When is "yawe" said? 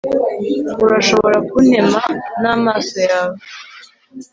3.09-3.37